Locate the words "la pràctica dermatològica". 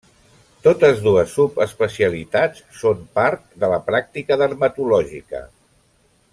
3.75-5.47